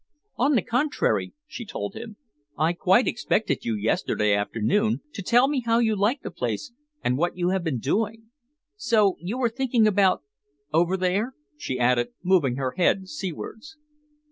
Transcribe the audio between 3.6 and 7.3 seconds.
you yesterday afternoon, to tell me how you like the place and